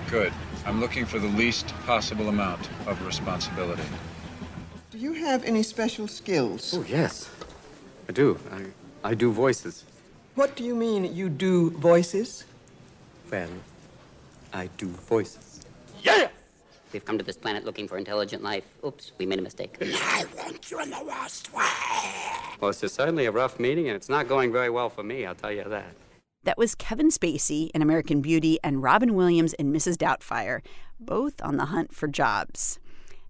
[0.08, 0.32] Good.
[0.68, 3.82] I'm looking for the least possible amount of responsibility.
[4.92, 6.76] Do you have any special skills?
[6.78, 7.28] Oh, yes.
[8.08, 8.38] I do.
[8.52, 8.66] I,
[9.04, 9.84] I do voices.
[10.36, 12.44] What do you mean you do voices?
[13.32, 13.50] Well,
[14.54, 15.62] I do voices.
[16.04, 16.28] Yeah!
[16.94, 18.66] We've come to this planet looking for intelligent life.
[18.86, 19.78] Oops, we made a mistake.
[19.82, 21.64] I want you in the worst way.
[22.60, 25.36] Well, it's certainly a rough meeting, and it's not going very well for me, I'll
[25.36, 25.94] tell you that.
[26.44, 29.98] That was Kevin Spacey in American Beauty and Robin Williams in Mrs.
[29.98, 30.62] Doubtfire,
[31.00, 32.80] both on the hunt for jobs.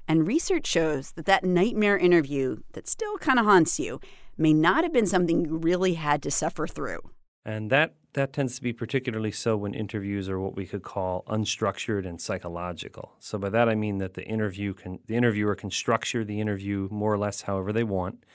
[0.08, 4.00] And research shows that that nightmare interview that still kind of haunts you
[4.38, 7.00] may not have been something you really had to suffer through.
[7.48, 11.24] And that, that tends to be particularly so when interviews are what we could call
[11.30, 13.14] unstructured and psychological.
[13.20, 16.90] So by that I mean that the interview can the interviewer can structure the interview
[16.92, 18.26] more or less however they want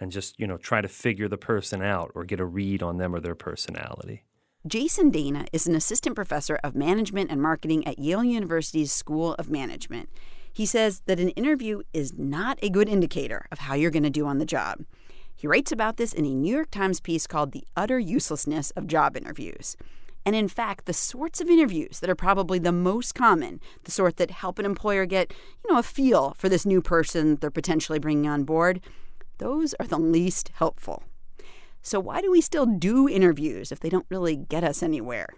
[0.00, 2.96] and just, you know, try to figure the person out or get a read on
[2.96, 4.24] them or their personality.
[4.66, 9.50] Jason Dana is an assistant professor of management and marketing at Yale University's School of
[9.50, 10.08] Management.
[10.54, 14.10] He says that an interview is not a good indicator of how you're going to
[14.10, 14.84] do on the job.
[15.36, 18.86] He writes about this in a New York Times piece called The Utter Uselessness of
[18.86, 19.76] Job Interviews.
[20.26, 24.16] And in fact, the sorts of interviews that are probably the most common, the sort
[24.16, 27.98] that help an employer get, you know, a feel for this new person they're potentially
[27.98, 28.80] bringing on board,
[29.38, 31.02] those are the least helpful.
[31.82, 35.28] So, why do we still do interviews if they don't really get us anywhere?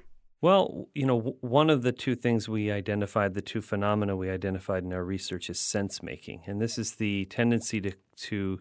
[0.41, 4.85] Well, you know, one of the two things we identified, the two phenomena we identified
[4.85, 6.43] in our research is sense making.
[6.47, 8.61] And this is the tendency to, to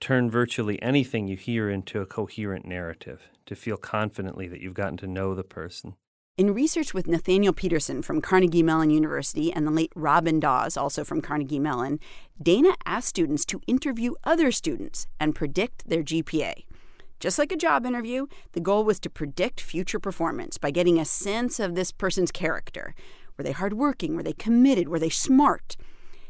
[0.00, 4.96] turn virtually anything you hear into a coherent narrative, to feel confidently that you've gotten
[4.98, 5.94] to know the person.
[6.36, 11.02] In research with Nathaniel Peterson from Carnegie Mellon University and the late Robyn Dawes, also
[11.02, 11.98] from Carnegie Mellon,
[12.42, 16.64] Dana asked students to interview other students and predict their GPA.
[17.20, 21.06] Just like a job interview, the goal was to predict future performance by getting a
[21.06, 22.94] sense of this person's character.
[23.38, 24.14] Were they hardworking?
[24.14, 24.88] Were they committed?
[24.88, 25.78] Were they smart?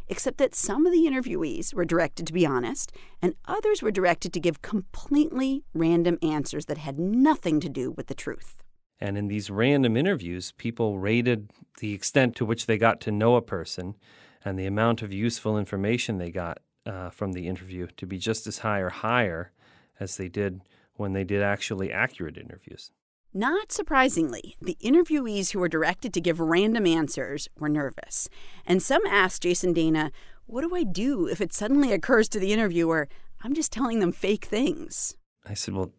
[0.09, 4.33] Except that some of the interviewees were directed to be honest, and others were directed
[4.33, 8.63] to give completely random answers that had nothing to do with the truth.
[9.01, 11.51] And in these random interviews, people rated
[11.81, 13.97] the extent to which they got to know a person
[14.45, 18.47] and the amount of useful information they got uh, from the interview to be just
[18.47, 19.53] as high or higher
[19.99, 20.63] as they did
[20.95, 22.93] when they did actually accurate interviews.
[23.37, 28.31] Not surprisingly, the interviewees who were directed to give random answers were nervous.
[28.65, 30.11] And some asked Jason Dana,
[30.47, 33.11] What do I do if it suddenly occurs to the interviewer
[33.43, 35.19] I'm just telling them fake things?
[35.45, 35.93] I said, Well,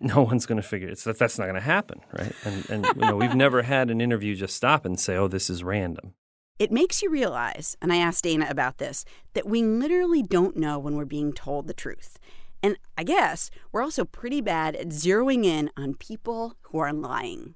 [0.00, 0.98] no one's going to figure it.
[0.98, 2.34] So that's not going to happen, right?
[2.44, 5.48] And, and you know, we've never had an interview just stop and say, "Oh, this
[5.48, 6.12] is random."
[6.58, 10.78] It makes you realize, and I asked Dana about this, that we literally don't know
[10.78, 12.18] when we're being told the truth.
[12.62, 17.54] And I guess we're also pretty bad at zeroing in on people who are lying.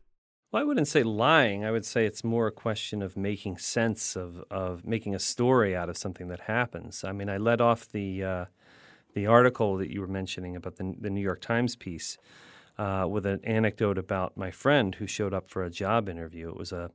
[0.51, 1.65] Well, I wouldn't say lying.
[1.65, 5.77] I would say it's more a question of making sense of, of making a story
[5.77, 7.05] out of something that happens.
[7.05, 8.45] I mean, I led off the uh,
[9.15, 12.19] the article that you were mentioning about the, the New York Times piece
[12.79, 16.49] uh, with an anecdote about my friend who showed up for a job interview.
[16.49, 16.91] It was a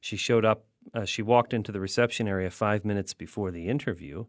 [0.00, 0.64] she showed up.
[0.94, 4.26] Uh, she walked into the reception area five minutes before the interview,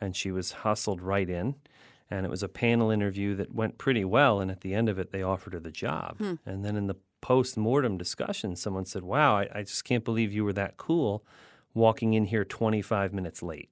[0.00, 1.56] and she was hustled right in.
[2.10, 4.40] And it was a panel interview that went pretty well.
[4.40, 6.18] And at the end of it, they offered her the job.
[6.18, 6.34] Hmm.
[6.46, 10.32] And then in the post mortem discussion, someone said, "Wow, I, I just can't believe
[10.32, 11.24] you were that cool,
[11.74, 13.70] walking in here 25 minutes late."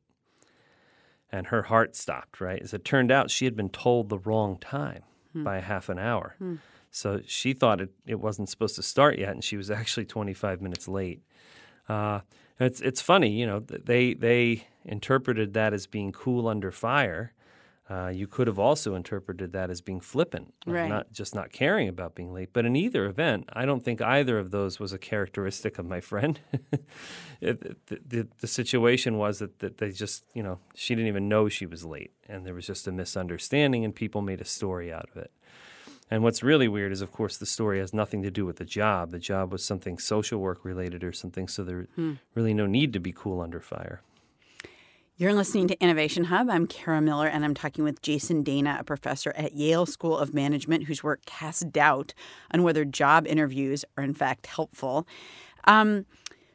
[1.32, 2.62] and her heart stopped, right?
[2.62, 5.02] As it turned out, she had been told the wrong time
[5.32, 5.42] Hmm.
[5.42, 6.36] by half an hour.
[6.38, 6.56] Hmm.
[6.92, 10.62] So she thought it, it wasn't supposed to start yet, and she was actually 25
[10.62, 11.22] minutes late.
[11.88, 12.20] Uh,
[12.60, 17.32] it's, it's funny, you know, they, they interpreted that as being cool under fire.
[17.90, 20.88] Uh, you could have also interpreted that as being flippant, Right.
[20.88, 22.48] not just not caring about being late.
[22.54, 26.00] But in either event, I don't think either of those was a characteristic of my
[26.00, 26.40] friend.
[27.42, 31.28] it, the, the, the situation was that, that they just, you know, she didn't even
[31.28, 34.90] know she was late, and there was just a misunderstanding, and people made a story
[34.92, 35.30] out of it.
[36.10, 38.64] And what's really weird is, of course, the story has nothing to do with the
[38.64, 39.10] job.
[39.10, 42.14] The job was something social work related or something, so there Hmm.
[42.34, 44.00] really no need to be cool under fire.
[45.16, 46.50] You're listening to Innovation Hub.
[46.50, 50.34] I'm Kara Miller, and I'm talking with Jason Dana, a professor at Yale School of
[50.34, 52.14] Management, whose work casts doubt
[52.50, 55.06] on whether job interviews are, in fact, helpful.
[55.68, 56.06] Um,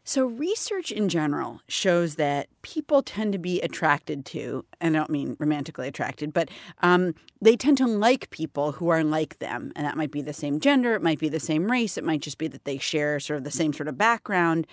[0.04, 5.10] so, research in general shows that people tend to be attracted to, and I don't
[5.10, 6.50] mean romantically attracted, but
[6.82, 9.72] um, they tend to like people who are like them.
[9.78, 12.22] And that might be the same gender, it might be the same race, it might
[12.22, 14.68] just be that they share sort of the same sort of background.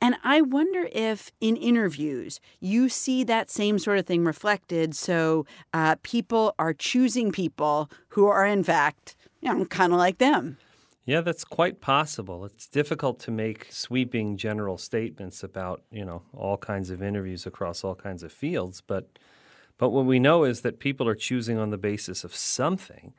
[0.00, 4.94] And I wonder if in interviews you see that same sort of thing reflected.
[4.94, 10.18] So uh, people are choosing people who are, in fact, you know, kind of like
[10.18, 10.58] them.
[11.06, 12.46] Yeah, that's quite possible.
[12.46, 17.84] It's difficult to make sweeping general statements about, you know, all kinds of interviews across
[17.84, 19.18] all kinds of fields, but
[19.76, 23.12] but what we know is that people are choosing on the basis of something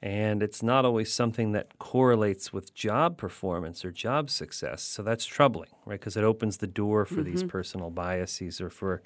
[0.00, 4.82] and it's not always something that correlates with job performance or job success.
[4.82, 5.98] So that's troubling, right?
[5.98, 7.24] Because it opens the door for mm-hmm.
[7.24, 9.02] these personal biases or for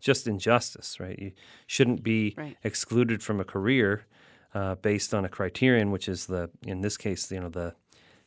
[0.00, 1.18] just injustice, right?
[1.18, 1.32] You
[1.66, 2.56] shouldn't be right.
[2.62, 4.04] excluded from a career
[4.52, 7.74] uh, based on a criterion, which is the, in this case, you know, the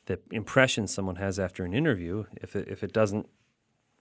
[0.07, 2.23] the impression someone has after an interview.
[2.41, 3.27] If it, if it doesn't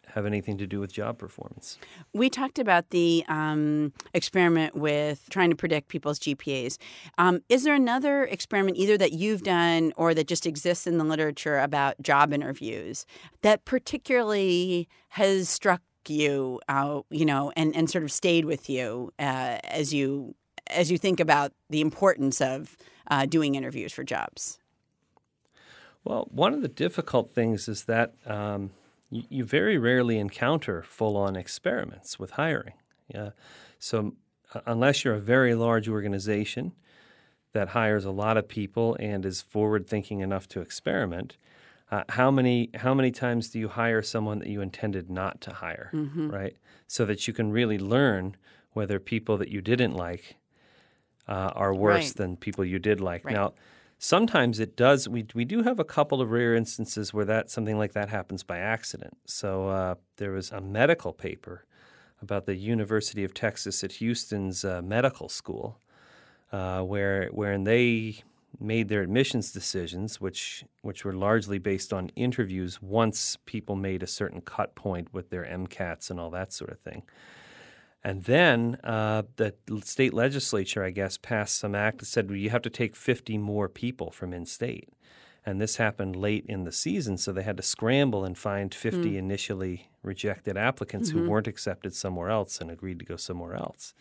[0.08, 1.78] have anything to do with job performance.
[2.12, 6.78] We talked about the um, experiment with trying to predict people's GPAs.
[7.18, 11.04] Um, is there another experiment, either that you've done or that just exists in the
[11.04, 13.06] literature about job interviews,
[13.42, 19.12] that particularly has struck you, uh, you know, and, and sort of stayed with you
[19.18, 20.34] uh, as you
[20.68, 22.76] as you think about the importance of
[23.08, 24.58] uh, doing interviews for jobs?
[26.04, 28.70] Well, one of the difficult things is that um,
[29.10, 32.74] you, you very rarely encounter full on experiments with hiring.
[33.08, 33.30] Yeah.
[33.78, 34.14] So,
[34.54, 36.72] uh, unless you're a very large organization
[37.52, 41.36] that hires a lot of people and is forward thinking enough to experiment,
[41.90, 45.52] uh, how many how many times do you hire someone that you intended not to
[45.52, 46.30] hire, mm-hmm.
[46.30, 46.56] right?
[46.88, 48.36] So that you can really learn
[48.72, 50.36] whether people that you didn't like
[51.28, 52.16] uh, are worse right.
[52.16, 53.24] than people you did like.
[53.24, 53.34] Right.
[53.34, 53.54] Now,
[54.06, 55.08] Sometimes it does.
[55.08, 58.44] We we do have a couple of rare instances where that something like that happens
[58.44, 59.16] by accident.
[59.26, 61.64] So uh, there was a medical paper
[62.22, 65.80] about the University of Texas at Houston's uh, medical school,
[66.52, 68.22] uh, where wherein they
[68.60, 72.80] made their admissions decisions, which which were largely based on interviews.
[72.80, 76.78] Once people made a certain cut point with their MCATs and all that sort of
[76.78, 77.02] thing.
[78.06, 82.50] And then uh, the state legislature, I guess, passed some act that said well, you
[82.50, 84.88] have to take 50 more people from in state.
[85.44, 89.10] And this happened late in the season, so they had to scramble and find 50
[89.10, 89.16] mm.
[89.16, 91.24] initially rejected applicants mm-hmm.
[91.24, 93.92] who weren't accepted somewhere else and agreed to go somewhere else.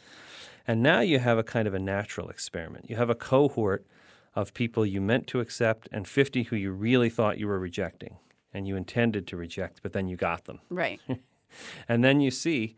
[0.67, 2.87] And now you have a kind of a natural experiment.
[2.87, 3.87] You have a cohort
[4.35, 8.17] of people you meant to accept and 50 who you really thought you were rejecting
[8.53, 10.59] and you intended to reject, but then you got them.
[10.69, 11.01] Right.
[11.89, 12.75] and then you see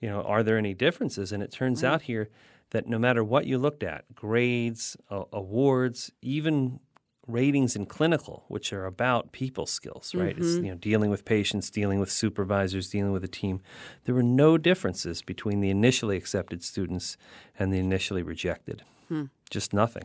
[0.00, 1.32] you know, are there any differences?
[1.32, 1.92] And it turns right.
[1.92, 2.30] out here
[2.70, 6.80] that no matter what you looked at, grades, uh, awards, even
[7.26, 10.34] ratings in clinical, which are about people skills, right?
[10.34, 10.44] Mm-hmm.
[10.44, 13.60] It's you know dealing with patients, dealing with supervisors, dealing with a team.
[14.04, 17.16] There were no differences between the initially accepted students
[17.58, 18.82] and the initially rejected.
[19.08, 19.24] Hmm.
[19.50, 20.04] Just nothing.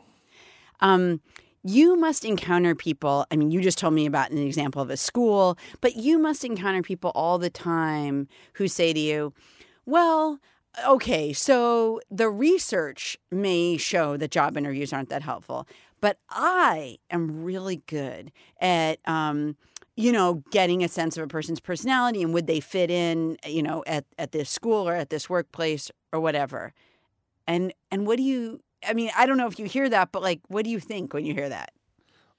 [0.81, 1.21] Um,
[1.63, 3.25] you must encounter people.
[3.31, 6.43] I mean, you just told me about an example of a school, but you must
[6.43, 9.33] encounter people all the time who say to you,
[9.85, 10.39] well,
[10.87, 15.67] okay, so the research may show that job interviews aren't that helpful,
[16.01, 19.55] but I am really good at, um,
[19.95, 23.61] you know, getting a sense of a person's personality and would they fit in, you
[23.61, 26.73] know, at, at this school or at this workplace or whatever.
[27.47, 28.61] And and what do you?
[28.87, 31.13] I mean, I don't know if you hear that, but like, what do you think
[31.13, 31.71] when you hear that?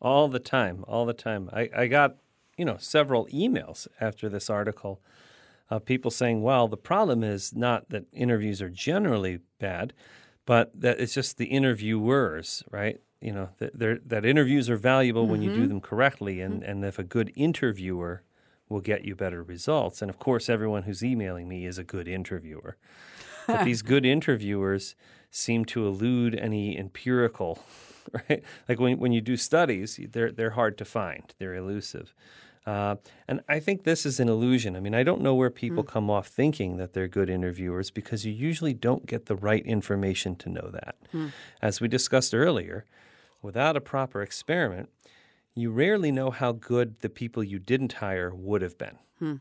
[0.00, 1.48] All the time, all the time.
[1.52, 2.16] I, I got,
[2.58, 5.00] you know, several emails after this article
[5.70, 9.92] uh, people saying, well, the problem is not that interviews are generally bad,
[10.46, 13.00] but that it's just the interviewers, right?
[13.20, 15.32] You know, that, that interviews are valuable mm-hmm.
[15.32, 15.68] when you do mm-hmm.
[15.68, 16.70] them correctly, and, mm-hmm.
[16.70, 18.22] and if a good interviewer
[18.68, 20.02] will get you better results.
[20.02, 22.76] And of course, everyone who's emailing me is a good interviewer.
[23.46, 24.94] But these good interviewers
[25.30, 27.62] seem to elude any empirical,
[28.12, 28.42] right?
[28.68, 32.14] Like when, when you do studies, they're, they're hard to find, they're elusive.
[32.66, 32.96] Uh,
[33.28, 34.74] and I think this is an illusion.
[34.74, 35.88] I mean, I don't know where people mm.
[35.88, 40.34] come off thinking that they're good interviewers because you usually don't get the right information
[40.36, 40.96] to know that.
[41.12, 41.32] Mm.
[41.60, 42.86] As we discussed earlier,
[43.42, 44.88] without a proper experiment,
[45.54, 48.98] you rarely know how good the people you didn't hire would have been.
[49.18, 49.34] Hmm.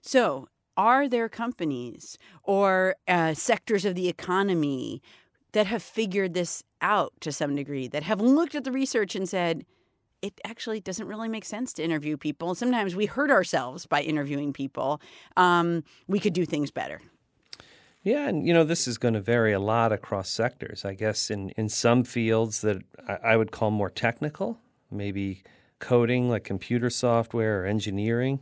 [0.00, 5.02] So, are there companies or uh, sectors of the economy
[5.52, 9.28] that have figured this out to some degree, that have looked at the research and
[9.28, 9.64] said,
[10.24, 12.54] it actually doesn't really make sense to interview people.
[12.54, 15.02] Sometimes we hurt ourselves by interviewing people.
[15.36, 17.02] Um, we could do things better.
[18.02, 20.84] Yeah, and you know this is going to vary a lot across sectors.
[20.84, 24.58] I guess in in some fields that I, I would call more technical,
[24.90, 25.42] maybe
[25.78, 28.40] coding like computer software or engineering,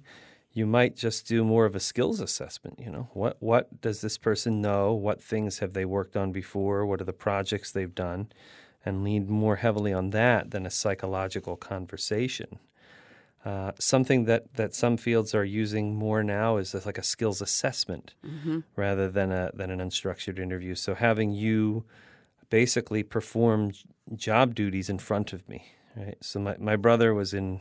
[0.53, 2.79] you might just do more of a skills assessment.
[2.79, 4.93] You know, what what does this person know?
[4.93, 6.87] What things have they worked on before?
[6.87, 8.31] What are the projects they've done?
[8.85, 12.59] And lean more heavily on that than a psychological conversation.
[13.45, 18.15] Uh, something that, that some fields are using more now is like a skills assessment
[18.25, 18.61] mm-hmm.
[18.77, 20.75] rather than a than an unstructured interview.
[20.75, 21.85] So having you
[22.51, 23.73] basically perform
[24.15, 25.65] job duties in front of me.
[25.97, 26.17] Right.
[26.21, 27.61] So my, my brother was in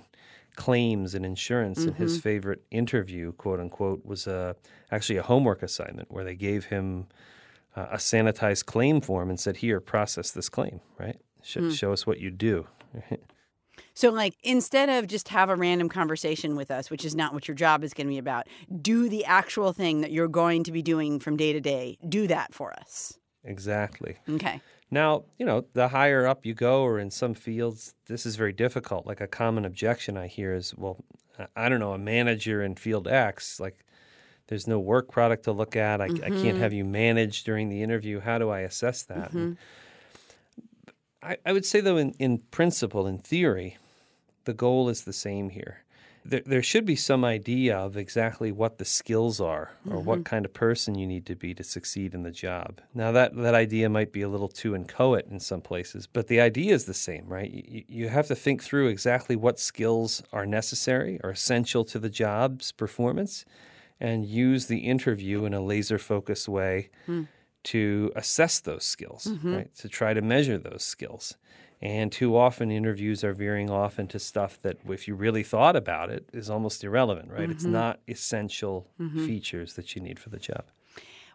[0.55, 1.89] claims and insurance, mm-hmm.
[1.89, 2.21] and his mm-hmm.
[2.21, 4.53] favorite interview, quote unquote, was uh,
[4.91, 7.07] actually a homework assignment where they gave him
[7.75, 11.17] uh, a sanitized claim form and said, "Here, process this claim." Right.
[11.43, 11.73] Sh- mm.
[11.73, 12.67] Show us what you do.
[13.93, 17.47] So, like, instead of just have a random conversation with us, which is not what
[17.47, 18.47] your job is going to be about,
[18.81, 21.97] do the actual thing that you're going to be doing from day to day.
[22.07, 23.17] Do that for us.
[23.43, 24.17] Exactly.
[24.29, 24.61] Okay.
[24.89, 28.53] Now, you know, the higher up you go, or in some fields, this is very
[28.53, 29.05] difficult.
[29.05, 31.03] Like a common objection I hear is, well,
[31.55, 33.85] I don't know, a manager in field X, like,
[34.51, 36.01] there's no work product to look at.
[36.01, 36.25] I, mm-hmm.
[36.25, 36.59] I can't mm-hmm.
[36.59, 38.19] have you manage during the interview.
[38.19, 39.29] How do I assess that?
[39.29, 39.53] Mm-hmm.
[41.23, 43.77] I, I would say, though, in, in principle, in theory,
[44.43, 45.83] the goal is the same here.
[46.25, 50.05] There, there should be some idea of exactly what the skills are or mm-hmm.
[50.05, 52.81] what kind of person you need to be to succeed in the job.
[52.93, 56.41] Now, that, that idea might be a little too inchoate in some places, but the
[56.41, 57.49] idea is the same, right?
[57.49, 62.09] You, you have to think through exactly what skills are necessary or essential to the
[62.09, 63.45] job's performance
[64.01, 66.89] and use the interview in a laser focused way.
[67.07, 67.27] Mm
[67.63, 69.55] to assess those skills, mm-hmm.
[69.55, 69.75] right?
[69.75, 71.37] To try to measure those skills.
[71.81, 76.11] And too often interviews are veering off into stuff that, if you really thought about
[76.11, 77.41] it, is almost irrelevant, right?
[77.41, 77.51] Mm-hmm.
[77.51, 79.25] It's not essential mm-hmm.
[79.25, 80.65] features that you need for the job.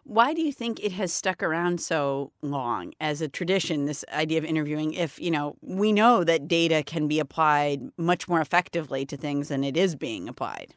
[0.03, 4.37] Why do you think it has stuck around so long as a tradition, this idea
[4.37, 4.93] of interviewing?
[4.93, 9.49] If, you know, we know that data can be applied much more effectively to things
[9.49, 10.75] than it is being applied.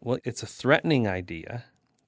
[0.00, 1.64] Well, it's a threatening idea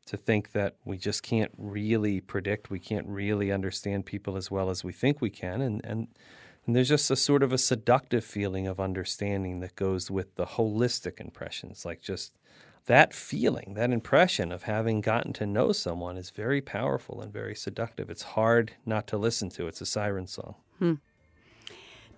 [0.07, 4.71] to think that we just can't really predict, we can't really understand people as well
[4.71, 5.61] as we think we can.
[5.61, 6.09] And, and
[6.67, 10.47] and there's just a sort of a seductive feeling of understanding that goes with the
[10.47, 12.37] holistic impressions, like just
[12.87, 17.55] that feeling, that impression of having gotten to know someone is very powerful and very
[17.55, 18.11] seductive.
[18.11, 19.67] It's hard not to listen to.
[19.67, 20.55] It's a siren song.
[20.79, 20.95] Hmm.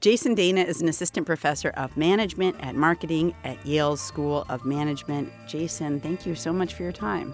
[0.03, 5.31] Jason Dana is an assistant professor of management and marketing at Yale School of Management.
[5.47, 7.33] Jason, thank you so much for your time.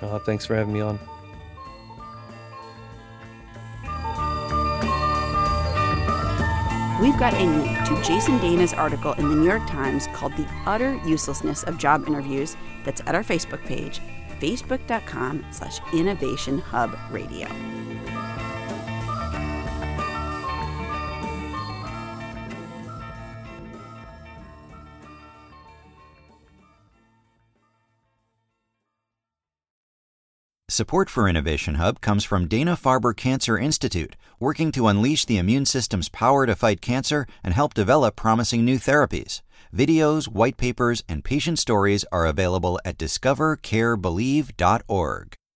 [0.00, 0.98] Uh, thanks for having me on.
[7.02, 10.48] We've got a link to Jason Dana's article in the New York Times called The
[10.64, 12.56] Utter Uselessness of Job Interviews
[12.86, 14.00] that's at our Facebook page,
[14.40, 17.46] facebook.com slash innovation hub radio.
[30.76, 35.64] Support for Innovation Hub comes from Dana Farber Cancer Institute, working to unleash the immune
[35.64, 39.40] system's power to fight cancer and help develop promising new therapies.
[39.74, 45.36] Videos, white papers, and patient stories are available at discovercarebelieve.org.